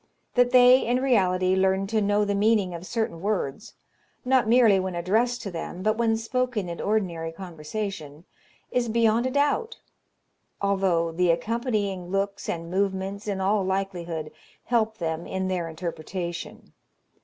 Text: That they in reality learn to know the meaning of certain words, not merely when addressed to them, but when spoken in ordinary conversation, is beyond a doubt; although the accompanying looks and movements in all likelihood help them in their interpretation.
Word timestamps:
That 0.33 0.49
they 0.49 0.83
in 0.83 0.97
reality 0.99 1.55
learn 1.55 1.85
to 1.85 2.01
know 2.01 2.25
the 2.25 2.33
meaning 2.33 2.73
of 2.73 2.87
certain 2.87 3.21
words, 3.21 3.75
not 4.25 4.47
merely 4.49 4.79
when 4.79 4.95
addressed 4.95 5.43
to 5.43 5.51
them, 5.51 5.83
but 5.83 5.95
when 5.95 6.17
spoken 6.17 6.67
in 6.67 6.81
ordinary 6.81 7.31
conversation, 7.31 8.25
is 8.71 8.89
beyond 8.89 9.27
a 9.27 9.29
doubt; 9.29 9.77
although 10.59 11.11
the 11.11 11.29
accompanying 11.29 12.09
looks 12.09 12.49
and 12.49 12.71
movements 12.71 13.27
in 13.27 13.39
all 13.39 13.63
likelihood 13.63 14.31
help 14.63 14.97
them 14.97 15.27
in 15.27 15.49
their 15.49 15.69
interpretation. 15.69 16.73